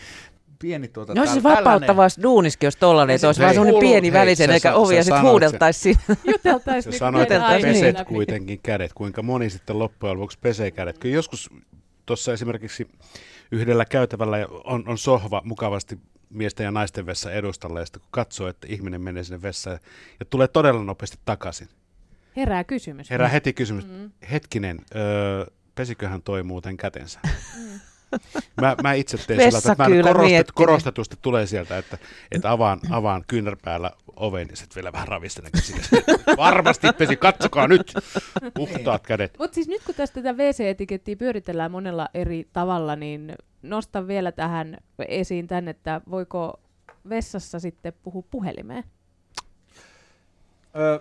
pieni 0.60 0.88
tuota... 0.88 1.14
No 1.14 1.26
siis 1.26 1.44
vapauttavaa 1.44 2.08
duuniskin, 2.24 2.68
jos 2.68 2.76
tollanen, 2.76 3.16
että 3.16 3.28
olisi 3.28 3.42
vaan 3.42 3.54
semmoinen 3.54 3.80
pieni 3.80 4.14
välisen, 4.14 4.50
eikä 4.50 4.74
ovi, 4.74 4.96
ja 4.96 5.04
sitten 5.04 5.22
huudeltaisiin. 5.22 5.98
Juteltaisiin. 6.34 6.94
Sä 6.94 7.00
sanoit, 7.00 7.32
että 7.32 7.60
peset 7.62 8.08
kuitenkin 8.08 8.60
kädet, 8.64 8.94
kuinka 8.94 9.24
moni 9.24 9.50
sitten 9.50 9.80
loppujen 9.80 10.18
lopuksi 10.18 10.38
pesee 10.42 10.72
kädet. 10.72 10.98
Kyllä 10.98 11.16
joskus 11.16 11.50
tuossa 12.06 12.34
esimerkiksi 12.34 12.88
yhdellä 13.52 13.86
käytävällä 13.86 14.38
on, 14.64 14.84
on 14.88 14.98
sohva 14.98 15.42
mukavasti 15.46 16.00
miesten 16.36 16.64
ja 16.64 16.72
naisten 16.72 17.06
vessa 17.06 17.32
edustalla, 17.32 17.80
ja 17.80 17.86
sitten 17.86 18.02
kun 18.02 18.10
katsoo, 18.12 18.48
että 18.48 18.68
ihminen 18.70 19.02
menee 19.02 19.24
sinne 19.24 19.42
vessaan 19.42 19.80
ja 20.20 20.26
tulee 20.26 20.48
todella 20.48 20.84
nopeasti 20.84 21.18
takaisin. 21.26 21.70
Herää 22.36 22.64
kysymys. 22.64 23.10
Herää 23.10 23.28
heti 23.28 23.54
kysymys. 23.54 23.88
Mm. 23.88 24.12
Hetkinen, 24.32 24.80
öö, 24.96 25.46
pesiköhän 25.76 26.22
toi 26.22 26.44
muuten 26.44 26.78
kätensä? 26.78 27.20
Mm. 27.58 27.80
Mä, 28.62 28.76
mä 28.84 28.94
itse 28.94 29.18
teen 29.18 29.42
sillä, 29.42 29.58
että 29.58 29.84
mä 29.84 30.04
korostet, 30.04 30.52
korostetusti 30.52 31.16
tulee 31.22 31.46
sieltä, 31.46 31.78
että, 31.78 31.98
että 32.32 32.52
avaan, 32.52 32.80
avaan 32.90 33.24
kyynärpäällä 33.28 33.92
oven 34.16 34.48
ja 34.50 34.56
sitten 34.56 34.76
vielä 34.76 34.92
vähän 34.92 35.08
ravistelen 35.08 35.52
Varmasti 36.38 36.88
pesi, 36.98 37.16
katsokaa 37.16 37.68
nyt, 37.68 37.94
puhtaat 38.54 39.08
kädet. 39.08 39.36
Mutta 39.40 39.56
siis 39.56 39.68
nyt 39.68 39.84
kun 39.86 39.96
tästä 39.96 40.22
tätä 40.22 40.44
WC-etikettiä 40.44 41.16
pyöritellään 41.16 41.72
monella 41.72 42.10
eri 42.14 42.48
tavalla, 42.54 42.96
niin 42.96 43.36
nostan 43.70 44.08
vielä 44.08 44.32
tähän 44.32 44.78
esiin 45.08 45.48
tän, 45.48 45.68
että 45.68 46.02
voiko 46.10 46.60
vessassa 47.10 47.60
sitten 47.60 47.94
puhua 48.04 48.24
puhelimeen? 48.32 48.84
Öö, 50.76 51.00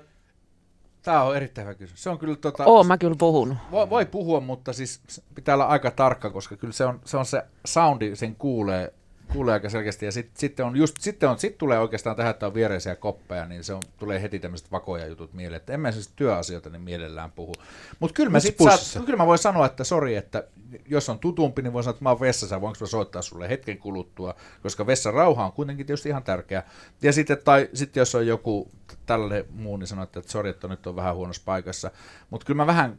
Tämä 1.04 1.22
on 1.22 1.36
erittäin 1.36 1.66
hyvä 1.66 1.74
kysymys. 1.74 2.02
Se 2.02 2.10
on 2.10 2.18
kyllä 2.18 2.36
tota, 2.36 2.64
Oon 2.64 2.86
mä 2.86 2.98
kyllä 2.98 3.16
puhun. 3.18 3.56
Voi, 3.70 3.90
voi 3.90 4.06
puhua, 4.06 4.40
mutta 4.40 4.72
siis 4.72 5.00
pitää 5.34 5.54
olla 5.54 5.64
aika 5.64 5.90
tarkka, 5.90 6.30
koska 6.30 6.56
kyllä 6.56 6.72
se 6.72 6.84
on 6.84 7.00
se, 7.04 7.16
on 7.16 7.26
se 7.26 7.42
soundi, 7.66 8.16
sen 8.16 8.36
kuulee 8.36 8.92
kuulee 9.34 9.54
aika 9.54 9.68
selkeästi. 9.68 10.06
Ja 10.06 10.12
sitten 10.12 10.40
sit 10.40 10.60
on 10.60 10.76
just, 10.76 10.96
sitten 11.00 11.28
on, 11.28 11.38
sit 11.38 11.58
tulee 11.58 11.78
oikeastaan 11.78 12.16
tähän, 12.16 12.30
että 12.30 12.46
on 12.46 12.54
viereisiä 12.54 12.96
koppeja, 12.96 13.46
niin 13.46 13.64
se 13.64 13.74
on, 13.74 13.82
tulee 13.98 14.22
heti 14.22 14.38
tämmöiset 14.38 14.72
vakoja 14.72 15.06
jutut 15.06 15.32
mieleen. 15.32 15.56
Että 15.56 15.72
en 15.72 15.80
mä 15.80 15.92
siis 15.92 16.10
työasioita 16.16 16.70
niin 16.70 16.82
mielellään 16.82 17.32
puhu. 17.32 17.54
Mutta 18.00 18.14
kyllä, 18.14 18.30
mä 18.30 18.40
sit 18.40 18.56
saat, 18.58 19.04
kyllä 19.04 19.16
mä 19.16 19.26
voin 19.26 19.38
sanoa, 19.38 19.66
että 19.66 19.84
sori, 19.84 20.16
että 20.16 20.44
jos 20.86 21.08
on 21.08 21.18
tutumpi, 21.18 21.62
niin 21.62 21.72
voin 21.72 21.84
sanoa, 21.84 21.94
että 21.94 22.04
mä 22.04 22.10
oon 22.10 22.20
vessassa, 22.20 22.60
voinko 22.60 22.76
mä 22.80 22.86
soittaa 22.86 23.22
sulle 23.22 23.48
hetken 23.48 23.78
kuluttua, 23.78 24.34
koska 24.62 24.86
vessan 24.86 25.14
rauha 25.14 25.44
on 25.44 25.52
kuitenkin 25.52 25.86
tietysti 25.86 26.08
ihan 26.08 26.22
tärkeä. 26.22 26.62
Ja 27.02 27.12
sitten, 27.12 27.38
tai 27.44 27.68
sitten 27.74 28.00
jos 28.00 28.14
on 28.14 28.26
joku 28.26 28.70
tällainen 29.06 29.44
muu, 29.50 29.76
niin 29.76 29.86
sanoo, 29.86 30.04
että 30.04 30.22
sori, 30.26 30.50
että 30.50 30.68
nyt 30.68 30.86
on 30.86 30.96
vähän 30.96 31.14
huonossa 31.14 31.42
paikassa. 31.44 31.90
Mutta 32.30 32.46
kyllä 32.46 32.56
mä 32.56 32.66
vähän 32.66 32.98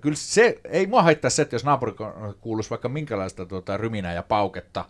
Kyllä 0.00 0.16
se, 0.16 0.60
ei 0.64 0.86
mua 0.86 1.02
haittaa 1.02 1.30
se, 1.30 1.42
että 1.42 1.54
jos 1.54 1.64
naapuri 1.64 1.92
kuuluisi 2.40 2.70
vaikka 2.70 2.88
minkälaista 2.88 3.46
tuota, 3.46 3.76
ryminää 3.76 4.12
ja 4.12 4.22
pauketta, 4.22 4.84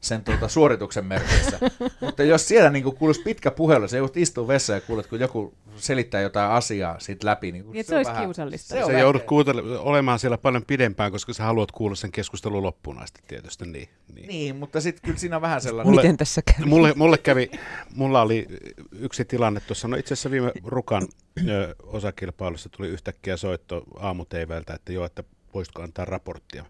sen 0.00 0.24
tuota, 0.24 0.48
suorituksen 0.48 1.04
merkissä. 1.04 1.58
Mutta 2.00 2.22
jos 2.22 2.48
siellä 2.48 2.70
niin 2.70 2.84
kuulisi 2.84 3.22
pitkä 3.22 3.50
puhelu, 3.50 3.88
se 3.88 3.96
joudut 3.96 4.16
istua 4.16 4.48
vessaan 4.48 4.76
ja 4.76 4.80
kuulet, 4.80 5.06
kun 5.06 5.20
joku 5.20 5.54
selittää 5.76 6.20
jotain 6.20 6.50
asiaa 6.50 7.00
siitä 7.00 7.26
läpi. 7.26 7.52
Niin, 7.52 7.70
niin 7.72 7.84
se, 7.84 7.88
se 7.88 7.96
olisi 7.96 8.10
vähän, 8.10 8.24
kiusallista. 8.24 8.68
Se, 8.68 8.84
se 8.86 8.98
joudut 8.98 9.22
kuuntele- 9.22 9.78
olemaan 9.78 10.18
siellä 10.18 10.38
paljon 10.38 10.64
pidempään, 10.66 11.12
koska 11.12 11.32
sä 11.32 11.44
haluat 11.44 11.72
kuulla 11.72 11.96
sen 11.96 12.12
keskustelun 12.12 12.62
loppuun 12.62 12.98
asti 12.98 13.20
tietysti. 13.28 13.64
Niin, 13.66 13.88
niin. 14.14 14.28
niin 14.28 14.56
mutta 14.56 14.80
sitten 14.80 15.02
kyllä 15.04 15.18
siinä 15.18 15.36
on 15.36 15.42
vähän 15.42 15.60
sellainen... 15.60 15.90
Mulle, 15.90 16.02
Miten 16.02 16.16
tässä 16.16 16.42
kävi? 16.42 16.68
Mulle, 16.68 16.92
mulle 16.96 17.18
kävi, 17.18 17.50
mulla 17.94 18.22
oli 18.22 18.46
yksi 18.92 19.24
tilanne 19.24 19.60
tuossa, 19.60 19.88
no 19.88 19.96
itse 19.96 20.14
asiassa 20.14 20.30
viime 20.30 20.52
Rukan 20.64 21.08
ö, 21.48 21.74
osakilpailussa 21.82 22.68
tuli 22.68 22.88
yhtäkkiä 22.88 23.36
soitto 23.36 23.82
aamuteivältä, 23.98 24.74
että 24.74 24.92
joo, 24.92 25.04
että 25.04 25.24
voisitko 25.54 25.82
antaa 25.82 26.04
raporttia 26.04 26.64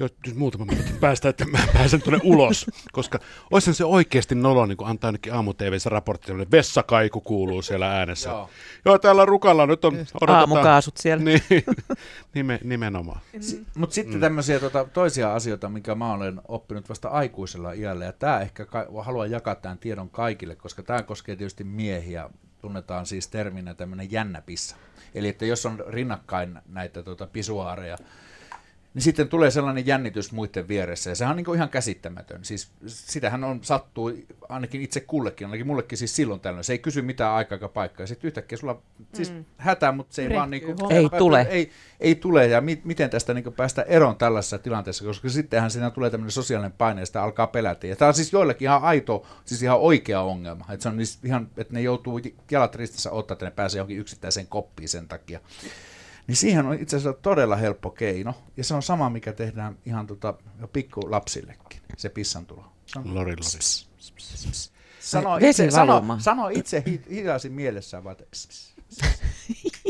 jos 0.00 0.34
muutama 0.34 0.64
minuutin 0.64 0.96
päästä, 0.96 1.28
että 1.28 1.44
mä 1.44 1.58
pääsen 1.72 2.02
tuonne 2.02 2.20
ulos, 2.22 2.66
koska 2.92 3.18
olisi 3.50 3.74
se 3.74 3.84
oikeasti 3.84 4.34
nolo 4.34 4.66
niin 4.66 4.76
kun 4.76 4.86
antaa 4.86 5.08
ainakin 5.08 5.34
aamu 5.34 5.54
se 5.78 5.88
raportti, 5.90 6.32
että 6.32 6.56
vessakaiku 6.56 7.20
kuuluu 7.20 7.62
siellä 7.62 7.98
äänessä. 7.98 8.30
Joo. 8.30 8.50
Joo, 8.84 8.98
täällä 8.98 9.24
rukalla 9.24 9.66
nyt 9.66 9.84
on... 9.84 10.06
Aamukaasut 10.26 10.96
siellä. 10.96 11.24
Niin, 11.24 11.42
nime, 12.34 12.60
nimenomaan. 12.64 13.20
Si- 13.40 13.66
Mutta 13.74 13.94
sitten 13.94 14.14
mm. 14.14 14.20
tämmöisiä 14.20 14.60
tota, 14.60 14.84
toisia 14.84 15.34
asioita, 15.34 15.68
mikä 15.68 15.94
mä 15.94 16.12
olen 16.12 16.40
oppinut 16.48 16.88
vasta 16.88 17.08
aikuisella 17.08 17.72
iällä, 17.72 18.04
ja 18.04 18.12
tämä 18.12 18.40
ehkä 18.40 18.64
ka- 18.64 18.86
haluan 19.02 19.30
jakaa 19.30 19.54
tämän 19.54 19.78
tiedon 19.78 20.10
kaikille, 20.10 20.56
koska 20.56 20.82
tämä 20.82 21.02
koskee 21.02 21.36
tietysti 21.36 21.64
miehiä, 21.64 22.30
tunnetaan 22.60 23.06
siis 23.06 23.28
terminä 23.28 23.74
tämmöinen 23.74 24.12
jännäpissa. 24.12 24.76
Eli 25.14 25.28
että 25.28 25.46
jos 25.46 25.66
on 25.66 25.84
rinnakkain 25.88 26.58
näitä 26.66 27.02
tota, 27.02 27.26
pisuaareja, 27.26 27.98
niin 28.94 29.02
sitten 29.02 29.28
tulee 29.28 29.50
sellainen 29.50 29.86
jännitys 29.86 30.32
muiden 30.32 30.68
vieressä, 30.68 31.10
ja 31.10 31.14
sehän 31.14 31.30
on 31.30 31.36
niin 31.36 31.44
kuin 31.44 31.56
ihan 31.56 31.68
käsittämätön. 31.68 32.44
Siis 32.44 32.68
sitähän 32.86 33.44
on 33.44 33.64
sattuu 33.64 34.12
ainakin 34.48 34.82
itse 34.82 35.00
kullekin, 35.00 35.46
ainakin 35.46 35.66
mullekin 35.66 35.98
siis 35.98 36.16
silloin 36.16 36.40
tällöin. 36.40 36.64
Se 36.64 36.72
ei 36.72 36.78
kysy 36.78 37.02
mitään 37.02 37.32
aikaa 37.32 37.56
eikä 37.56 37.68
paikkaa, 37.68 38.02
ja 38.02 38.06
sitten 38.06 38.28
yhtäkkiä 38.28 38.58
sulla 38.58 38.82
siis 39.12 39.32
mm. 39.32 39.44
hätää, 39.56 39.92
mutta 39.92 40.14
se 40.14 40.22
ei 40.22 40.28
Rekkyy, 40.28 40.38
vaan 40.38 40.50
niin 40.50 40.62
kuin, 40.62 40.92
ei 40.92 41.08
tule. 41.18 41.46
Ei, 41.50 41.70
ei 42.00 42.14
tule, 42.14 42.46
ja 42.46 42.60
mi, 42.60 42.80
miten 42.84 43.10
tästä 43.10 43.34
niin 43.34 43.44
kuin 43.44 43.54
päästä 43.54 43.82
eroon 43.82 44.16
tällaisessa 44.16 44.58
tilanteessa, 44.58 45.04
koska 45.04 45.28
sittenhän 45.28 45.70
siinä 45.70 45.90
tulee 45.90 46.10
tämmöinen 46.10 46.32
sosiaalinen 46.32 46.72
paine, 46.72 47.02
ja 47.02 47.06
sitä 47.06 47.22
alkaa 47.22 47.46
pelätä. 47.46 47.86
Ja 47.86 47.96
tämä 47.96 48.08
on 48.08 48.14
siis 48.14 48.32
joillekin 48.32 48.66
ihan 48.66 48.82
aito, 48.82 49.26
siis 49.44 49.62
ihan 49.62 49.80
oikea 49.80 50.20
ongelma, 50.20 50.64
että, 50.68 50.82
se 50.82 50.88
on 50.88 50.98
ihan, 51.24 51.48
että 51.56 51.74
ne 51.74 51.80
joutuu 51.80 52.20
jalat 52.50 52.74
ristissä 52.74 53.10
ottaa, 53.10 53.32
että 53.32 53.44
ne 53.44 53.50
pääsee 53.50 53.78
johonkin 53.78 53.98
yksittäiseen 53.98 54.46
koppiin 54.46 54.88
sen 54.88 55.08
takia. 55.08 55.40
Niin 56.26 56.36
siihen 56.36 56.66
on 56.66 56.74
itse 56.74 56.96
asiassa 56.96 57.18
todella 57.22 57.56
helppo 57.56 57.90
keino, 57.90 58.34
ja 58.56 58.64
se 58.64 58.74
on 58.74 58.82
sama, 58.82 59.10
mikä 59.10 59.32
tehdään 59.32 59.78
ihan 59.86 60.06
tota, 60.06 60.34
jo 60.60 60.68
pikkulapsillekin, 60.68 61.80
se 61.96 62.08
pissantulo. 62.08 62.64
Lori, 63.04 63.32
lori. 63.32 63.36
Sano 65.00 65.36
itse, 65.36 65.70
sano, 65.70 66.02
sano 66.18 66.48
itse 66.48 66.84
hidaisin 67.10 67.52
mielessään, 67.52 68.04
vaan 68.04 68.16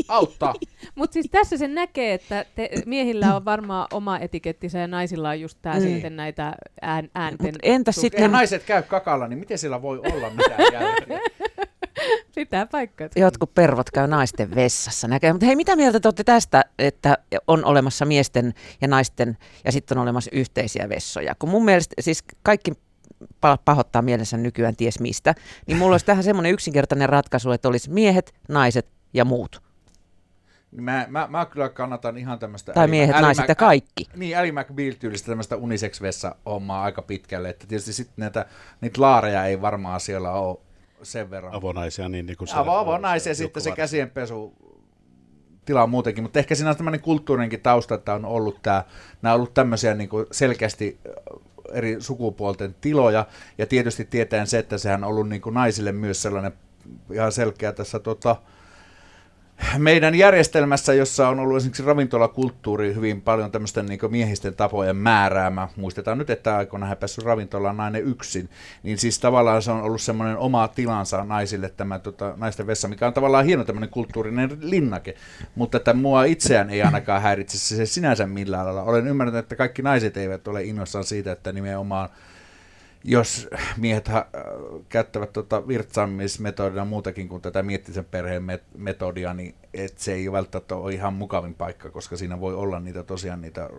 auttaa. 0.07 0.53
Mutta 0.95 1.13
siis 1.13 1.27
tässä 1.31 1.57
se 1.57 1.67
näkee, 1.67 2.13
että 2.13 2.45
te, 2.55 2.69
miehillä 2.85 3.35
on 3.35 3.45
varmaan 3.45 3.87
oma 3.93 4.19
etikettinsä 4.19 4.79
ja 4.79 4.87
naisilla 4.87 5.29
on 5.29 5.41
just 5.41 5.57
tämä 5.61 5.79
niin. 5.79 5.93
sitten 5.93 6.15
näitä 6.15 6.53
ään, 6.81 7.09
äänten... 7.15 7.47
Mut 7.47 7.59
entä 7.63 7.91
sitten... 7.91 8.31
naiset 8.31 8.63
käy 8.63 8.83
kakalla, 8.83 9.27
niin 9.27 9.39
miten 9.39 9.57
siellä 9.57 9.81
voi 9.81 9.99
olla 9.99 10.29
mitään 10.29 10.73
jälkeä? 10.73 11.19
Pitää 12.35 12.65
paikkaa. 12.65 13.07
Jotkut 13.15 13.53
pervot 13.53 13.91
käy 13.91 14.07
naisten 14.07 14.55
vessassa 14.55 15.07
näkee. 15.07 15.33
Mutta 15.33 15.45
hei, 15.45 15.55
mitä 15.55 15.75
mieltä 15.75 15.99
te 15.99 16.07
olette 16.07 16.23
tästä, 16.23 16.63
että 16.79 17.17
on 17.47 17.65
olemassa 17.65 18.05
miesten 18.05 18.53
ja 18.81 18.87
naisten 18.87 19.37
ja 19.65 19.71
sitten 19.71 19.97
on 19.97 20.01
olemassa 20.01 20.31
yhteisiä 20.33 20.89
vessoja? 20.89 21.35
Kun 21.39 21.49
mun 21.49 21.65
mielestä 21.65 21.95
siis 21.99 22.23
kaikki 22.43 22.71
pahoittaa 23.65 24.01
mielensä 24.01 24.37
nykyään 24.37 24.75
ties 24.75 24.99
mistä, 24.99 25.35
niin 25.67 25.77
mulla 25.77 25.93
olisi 25.93 26.05
tähän 26.05 26.23
semmoinen 26.23 26.51
yksinkertainen 26.51 27.09
ratkaisu, 27.09 27.51
että 27.51 27.67
olisi 27.67 27.89
miehet, 27.89 28.33
naiset 28.49 28.87
ja 29.13 29.25
muut. 29.25 29.61
Mä, 30.71 31.05
mä, 31.09 31.27
mä 31.29 31.45
kyllä 31.45 31.69
kannatan 31.69 32.17
ihan 32.17 32.39
tämmöistä... 32.39 32.73
Tai 32.73 32.87
miehet, 32.87 33.15
naiset 33.21 33.43
Mac, 33.43 33.49
ja 33.49 33.55
kaikki. 33.55 34.07
Niin, 34.15 34.37
Ali 34.37 34.51
McBeal-tyylistä 34.51 35.27
tämmöistä 35.27 35.55
unisex-vessa-hommaa 35.55 36.83
aika 36.83 37.01
pitkälle. 37.01 37.49
Että 37.49 37.67
tietysti 37.67 37.93
sitten 37.93 38.15
näitä, 38.17 38.45
niitä 38.81 39.01
laareja 39.01 39.45
ei 39.45 39.61
varmaan 39.61 39.99
siellä 39.99 40.31
ole 40.31 40.57
sen 41.03 41.29
verran. 41.29 41.53
Avonaisia, 41.53 42.09
niin, 42.09 42.25
niin 42.25 42.37
kuin 42.37 42.47
se 42.47 42.55
Avo, 42.55 42.71
avonaisia 42.71 43.31
ja 43.31 43.35
sitten 43.35 43.63
se 43.63 43.71
käsienpesu 43.71 44.53
tila 45.65 45.83
on 45.83 45.89
muutenkin, 45.89 46.23
mutta 46.23 46.39
ehkä 46.39 46.55
siinä 46.55 46.69
on 46.69 46.75
tämmöinen 46.77 47.01
kulttuurinenkin 47.01 47.61
tausta, 47.61 47.95
että 47.95 48.13
on 48.13 48.25
ollut 48.25 48.61
tämä, 48.61 48.83
nämä 49.21 49.33
on 49.33 49.39
ollut 49.39 49.53
tämmöisiä 49.53 49.93
niin 49.93 50.09
kuin 50.09 50.25
selkeästi 50.31 50.99
eri 51.71 51.95
sukupuolten 51.99 52.75
tiloja, 52.81 53.25
ja 53.57 53.65
tietysti 53.65 54.05
tietäen 54.05 54.47
se, 54.47 54.59
että 54.59 54.77
sehän 54.77 55.03
on 55.03 55.09
ollut 55.09 55.29
niin 55.29 55.41
kuin 55.41 55.53
naisille 55.53 55.91
myös 55.91 56.21
sellainen 56.21 56.53
ihan 57.11 57.31
selkeä 57.31 57.71
tässä 57.71 57.99
tota, 57.99 58.35
meidän 59.77 60.15
järjestelmässä, 60.15 60.93
jossa 60.93 61.29
on 61.29 61.39
ollut 61.39 61.57
esimerkiksi 61.57 61.83
ravintolakulttuuri 61.83 62.95
hyvin 62.95 63.21
paljon 63.21 63.51
tämmöisten 63.51 63.85
niin 63.85 63.99
miehisten 64.09 64.55
tapojen 64.55 64.95
määräämä, 64.95 65.67
muistetaan 65.75 66.17
nyt, 66.17 66.29
että 66.29 66.57
aikoinaan 66.57 66.87
hän 66.87 66.97
päässyt 66.97 67.25
ravintolaan 67.25 67.77
nainen 67.77 68.03
yksin, 68.03 68.49
niin 68.83 68.97
siis 68.97 69.19
tavallaan 69.19 69.61
se 69.61 69.71
on 69.71 69.81
ollut 69.81 70.01
semmoinen 70.01 70.37
oma 70.37 70.67
tilansa 70.67 71.23
naisille 71.23 71.69
tämä 71.69 71.99
tota, 71.99 72.33
naisten 72.37 72.67
vessa, 72.67 72.87
mikä 72.87 73.07
on 73.07 73.13
tavallaan 73.13 73.45
hieno 73.45 73.63
tämmöinen 73.63 73.89
kulttuurinen 73.89 74.57
linnake, 74.61 75.15
mutta 75.55 75.77
että 75.77 75.93
mua 75.93 76.23
itseään 76.23 76.69
ei 76.69 76.81
ainakaan 76.81 77.21
häiritse 77.21 77.57
se 77.57 77.85
sinänsä 77.85 78.27
millään 78.27 78.65
lailla. 78.65 78.83
Olen 78.83 79.07
ymmärtänyt, 79.07 79.45
että 79.45 79.55
kaikki 79.55 79.81
naiset 79.81 80.17
eivät 80.17 80.47
ole 80.47 80.63
innoissaan 80.63 81.05
siitä, 81.05 81.31
että 81.31 81.51
nimenomaan 81.51 82.09
jos 83.07 83.49
miehet 83.77 84.07
ha- 84.07 84.27
käyttävät 84.89 85.33
tuota 85.33 85.67
virtsaamismetodia 85.67 86.85
muutakin 86.85 87.29
kuin 87.29 87.41
tätä 87.41 87.63
miettisen 87.63 88.05
perheen 88.05 88.43
metodia, 88.77 89.33
niin 89.33 89.55
et 89.73 89.97
se 89.97 90.13
ei 90.13 90.31
välttämättä 90.31 90.75
ole 90.75 90.93
ihan 90.93 91.13
mukavin 91.13 91.53
paikka, 91.53 91.89
koska 91.89 92.17
siinä 92.17 92.39
voi 92.39 92.55
olla 92.55 92.79
niitä 92.79 93.03
tosiaan 93.03 93.41
niitä 93.41 93.69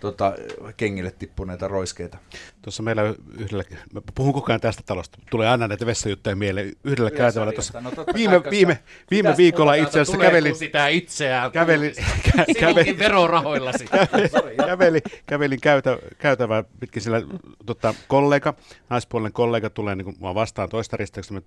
tota, 0.00 0.34
kengille 0.76 1.10
tippuneita 1.10 1.68
roiskeita. 1.68 2.18
Tuossa 2.62 2.82
meillä 2.82 3.14
yhdellä, 3.38 3.64
mä 3.92 4.00
puhun 4.14 4.32
koko 4.32 4.52
ajan 4.52 4.60
tästä 4.60 4.82
talosta, 4.86 5.18
tulee 5.30 5.48
aina 5.48 5.68
näitä 5.68 5.86
vessajuttuja 5.86 6.36
mieleen, 6.36 6.72
yhdellä 6.84 7.08
Yhdessä 7.08 7.16
käytävällä 7.16 7.52
tuossa. 7.52 7.80
No, 7.80 7.90
viime, 8.14 8.42
viime, 8.50 8.78
viime 9.10 9.34
viikolla 9.36 9.74
itse 9.74 10.00
asiassa 10.00 10.18
kävelin, 10.18 10.56
sitä 10.56 10.88
itseään? 10.88 11.52
kävelin, 11.52 11.94
kä, 12.22 12.44
kävelin 12.60 12.98
verorahoillasi. 12.98 13.84
kävelin, 14.66 15.02
kävelin 15.26 15.60
käytä, 15.60 15.98
käytävää 16.18 16.64
pitkin 16.80 17.02
sillä 17.02 17.22
tota, 17.66 17.94
kollega, 18.08 18.54
naispuolinen 18.90 19.32
kollega 19.32 19.70
tulee 19.70 19.94
niin 19.94 20.04
kuin, 20.04 20.34
vastaan 20.34 20.68
toista 20.68 20.96
risteyksestä, 20.96 21.42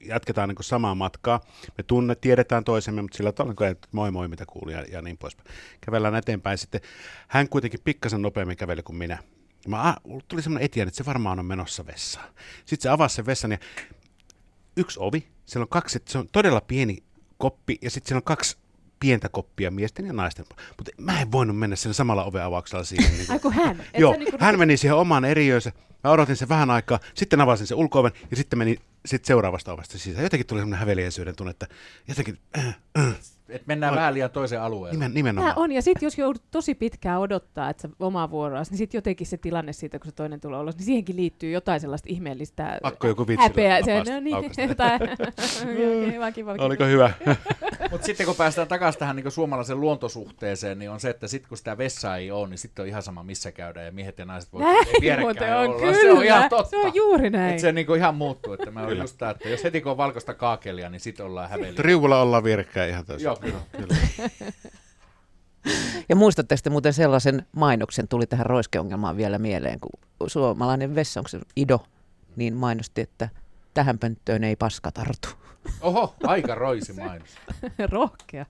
jatketaan 0.00 0.48
niin 0.48 0.56
samaa 0.60 0.94
matkaa. 0.94 1.40
Me 1.78 1.84
tunne, 1.86 2.14
tiedetään 2.14 2.64
toisemme, 2.64 3.02
mutta 3.02 3.16
sillä 3.16 3.32
tavalla, 3.32 3.66
että 3.68 3.88
moi 3.92 4.10
moi, 4.10 4.28
mitä 4.28 4.44
kuuluu 4.46 4.70
ja, 4.70 4.82
ja 4.82 5.02
niin 5.02 5.18
poispäin. 5.18 5.48
Kävellään 5.80 6.14
eteenpäin. 6.14 6.58
Sitten 6.58 6.80
hän 7.28 7.48
kuitenkin 7.48 7.80
pikkasen 7.84 8.22
nopeammin 8.22 8.56
käveli 8.56 8.82
kuin 8.82 8.96
minä. 8.96 9.18
Mä, 9.68 9.96
tuli 10.28 10.42
semmoinen 10.42 10.64
etiän, 10.64 10.88
että 10.88 10.98
se 10.98 11.06
varmaan 11.06 11.38
on 11.38 11.46
menossa 11.46 11.86
vessaan. 11.86 12.28
Sitten 12.58 12.82
se 12.82 12.88
avasi 12.88 13.14
sen 13.14 13.26
vessan 13.26 13.52
ja 13.52 13.58
yksi 14.76 15.00
ovi, 15.02 15.28
siellä 15.46 15.64
on 15.64 15.68
kaksi, 15.68 16.02
se 16.08 16.18
on 16.18 16.28
todella 16.32 16.60
pieni 16.60 17.02
koppi 17.38 17.78
ja 17.82 17.90
sitten 17.90 18.08
siellä 18.08 18.18
on 18.18 18.24
kaksi 18.24 18.56
pientä 19.00 19.28
koppia 19.28 19.70
miesten 19.70 20.06
ja 20.06 20.12
naisten. 20.12 20.46
Mutta 20.76 20.92
mä 20.98 21.20
en 21.20 21.32
voinut 21.32 21.58
mennä 21.58 21.76
sen 21.76 21.94
samalla 21.94 22.24
oven 22.24 22.42
avauksella 22.42 22.84
siihen. 22.84 23.12
Niin 23.18 23.30
Aiku 23.30 23.50
hän? 23.50 23.84
Joo, 23.98 24.12
niin 24.12 24.30
kuin... 24.30 24.40
hän 24.40 24.58
meni 24.58 24.76
siihen 24.76 24.96
omaan 24.96 25.24
eriöönsä. 25.24 25.72
Mä 26.04 26.10
odotin 26.10 26.36
sen 26.36 26.48
vähän 26.48 26.70
aikaa, 26.70 27.00
sitten 27.14 27.40
avasin 27.40 27.66
sen 27.66 27.76
ulko 27.76 28.10
ja 28.30 28.36
sitten 28.36 28.58
meni 28.58 28.78
sit 29.06 29.24
seuraavasta 29.24 29.72
ovesta 29.72 29.98
sisään. 29.98 30.22
Jotenkin 30.22 30.46
tuli 30.46 30.60
semmoinen 30.60 30.80
häveliäisyyden 30.80 31.36
tunne, 31.36 31.50
että 31.50 31.66
jotenkin... 32.08 32.38
Äh, 32.58 32.78
äh. 32.98 33.14
Et 33.48 33.66
mennään 33.66 33.92
no, 33.92 33.96
vähän 33.96 34.14
liian 34.14 34.30
toiseen 34.30 34.62
alueelle. 34.62 34.98
Nimen, 34.98 35.14
nimenomaan. 35.14 35.54
Tämä 35.54 35.64
on, 35.64 35.72
ja 35.72 35.82
sitten 35.82 36.06
jos 36.06 36.18
joudut 36.18 36.42
tosi 36.50 36.74
pitkään 36.74 37.20
odottaa, 37.20 37.70
että 37.70 37.82
sä 37.82 37.88
omaa 38.00 38.30
vuoroasi, 38.30 38.70
niin 38.70 38.78
sitten 38.78 38.98
jotenkin 38.98 39.26
se 39.26 39.36
tilanne 39.36 39.72
siitä, 39.72 39.98
kun 39.98 40.06
se 40.10 40.14
toinen 40.14 40.40
tulee 40.40 40.60
ulos, 40.60 40.76
niin 40.76 40.84
siihenkin 40.84 41.16
liittyy 41.16 41.50
jotain 41.50 41.80
sellaista 41.80 42.08
ihmeellistä 42.10 42.78
Pakko 42.82 43.06
joku 43.06 43.26
vitsi 43.26 43.46
häpeää. 43.46 43.82
Se, 43.82 44.02
no 44.12 44.20
niin, 44.20 44.68
jotain. 44.68 45.00
kiva, 46.12 46.32
kiva, 46.32 46.52
Oliko 46.58 46.84
hyvä? 46.84 47.10
Mutta 47.90 48.06
sitten 48.06 48.26
kun 48.26 48.36
päästään 48.36 48.68
takaisin 48.68 48.98
tähän 48.98 49.16
niin 49.16 49.30
suomalaisen 49.30 49.80
luontosuhteeseen, 49.80 50.78
niin 50.78 50.90
on 50.90 51.00
se, 51.00 51.10
että 51.10 51.28
sitten 51.28 51.48
kun 51.48 51.58
sitä 51.58 51.78
vessaa 51.78 52.16
ei 52.16 52.30
ole, 52.30 52.48
niin 52.48 52.58
sitten 52.58 52.82
on 52.82 52.88
ihan 52.88 53.02
sama 53.02 53.22
missä 53.22 53.52
käydään 53.52 53.86
ja 53.86 53.92
miehet 53.92 54.18
ja 54.18 54.24
naiset 54.24 54.52
voi 54.52 54.62
Näin 54.62 55.20
muuten 55.20 55.56
olla. 55.88 55.98
kyllä. 56.00 56.14
Se 56.14 56.18
on 56.18 56.24
ihan 56.24 56.48
totta. 56.50 56.70
Se 56.70 56.76
on 56.76 56.94
juuri 56.94 57.30
näin. 57.30 57.50
Että 57.50 57.60
se 57.60 57.72
niin 57.72 57.86
kuin 57.86 57.98
ihan 57.98 58.14
muuttuu. 58.14 58.52
Että 58.52 58.70
mä 58.70 58.82
olen 58.82 58.98
just 58.98 59.18
tää, 59.18 59.30
että 59.30 59.48
jos 59.48 59.64
heti 59.64 59.80
kun 59.80 59.90
on 59.92 59.96
valkoista 59.96 60.34
kaakelia, 60.34 60.88
niin 60.88 61.00
sitten 61.00 61.26
ollaan 61.26 61.50
häveliä. 61.50 61.72
Riuvulla 61.78 62.22
ollaan 62.22 62.44
vierekkäin 62.44 62.90
ihan 62.90 63.04
täysin. 63.04 63.24
Joo, 63.24 63.36
kyllä. 63.36 63.60
kyllä. 63.76 63.96
Ja 66.08 66.16
muistatteko 66.16 66.60
te 66.64 66.70
muuten 66.70 66.92
sellaisen 66.92 67.46
mainoksen, 67.52 68.08
tuli 68.08 68.26
tähän 68.26 68.46
roiskeongelmaan 68.46 69.16
vielä 69.16 69.38
mieleen, 69.38 69.80
kun 69.80 69.90
suomalainen 70.26 70.94
vessa, 70.94 71.20
onko 71.20 71.28
se 71.28 71.40
Ido, 71.56 71.80
niin 72.36 72.54
mainosti, 72.54 73.00
että 73.00 73.28
tähän 73.74 73.98
pönttöön 73.98 74.44
ei 74.44 74.56
paska 74.56 74.92
tartu. 74.92 75.28
Oho, 75.80 76.14
aika 76.22 76.54
roisi 76.54 76.92
mainos. 76.92 77.30
Rohkea. 77.92 78.46